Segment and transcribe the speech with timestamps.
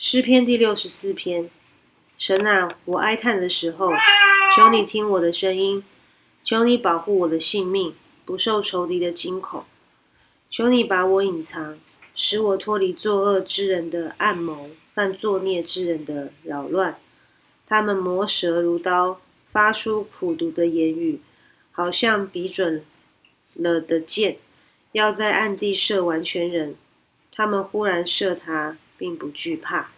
[0.00, 1.50] 诗篇第六十四篇，
[2.16, 3.90] 神啊，我哀叹的时候，
[4.54, 5.82] 求你听我的声音，
[6.44, 7.92] 求你保护我的性命，
[8.24, 9.64] 不受仇敌的惊恐。
[10.48, 11.80] 求你把我隐藏，
[12.14, 16.96] 使我脱离作恶之人的暗谋，犯作孽之人的扰乱。
[17.66, 21.20] 他们磨舌如刀，发出苦毒的言语，
[21.72, 22.84] 好像比准
[23.54, 24.38] 了的箭，
[24.92, 26.76] 要在暗地射完全人。
[27.32, 28.76] 他们忽然射他。
[28.98, 29.90] 并不惧怕，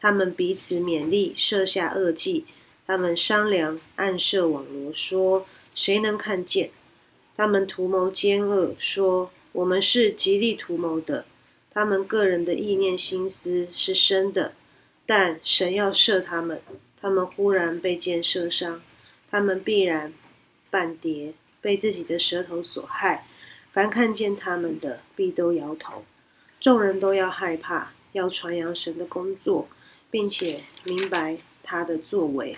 [0.00, 2.46] 他们彼此勉励，设下恶计。
[2.86, 6.70] 他们商量，暗设网罗，说：“谁能看见？”
[7.36, 11.24] 他们图谋奸恶，说：“我们是极力图谋的。”
[11.72, 14.52] 他们个人的意念心思是深的，
[15.04, 16.62] 但神要射他们。
[17.00, 18.80] 他们忽然被箭射伤，
[19.30, 20.12] 他们必然
[20.70, 23.26] 半跌，被自己的舌头所害。
[23.72, 26.04] 凡看见他们的，必都摇头。
[26.60, 27.92] 众人都要害怕。
[28.14, 29.68] 要传扬神的工作，
[30.10, 32.56] 并且明白他的作为，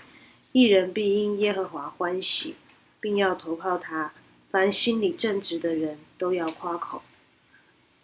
[0.53, 2.55] 一人必因耶和华欢喜，
[3.01, 4.13] 并要投靠他。
[4.51, 7.03] 凡心里正直的人都要夸口。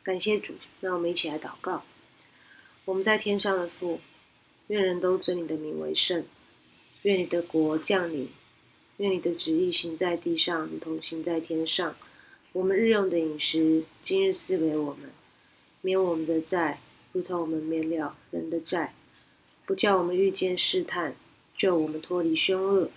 [0.03, 1.85] 感谢主，让我们一起来祷告。
[2.87, 4.01] 我们在天上的父，
[4.67, 6.25] 愿人都尊你的名为圣。
[7.03, 8.29] 愿你的国降临。
[8.99, 11.95] 愿你的旨意行在地上，如同行在天上。
[12.53, 15.11] 我们日用的饮食，今日赐给我们，
[15.81, 16.81] 免我们的债。
[17.13, 18.95] 如同我们免了人的债，
[19.67, 21.15] 不叫我们遇见试探，
[21.57, 22.91] 救我们脱离凶恶。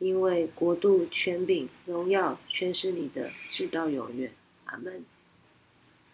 [0.00, 4.32] 因为国度、权柄、荣耀，全是你的，直到永远。
[4.64, 5.04] 阿门。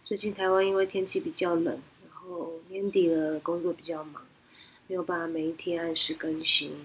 [0.04, 4.24] 最近台湾因为天气比较冷，然后年底了，工作比较忙，
[4.86, 6.84] 没有办法每一天按时更新，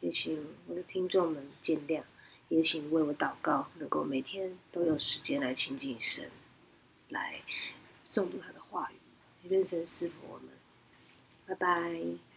[0.00, 2.02] 也请我的听众们见谅，
[2.48, 6.30] 也请为我祷告，能够每天都有时间来亲近神，
[7.08, 7.40] 来
[8.08, 8.96] 诵读他的话语。
[9.48, 10.48] 愿神赐福我们，
[11.46, 12.33] 拜拜。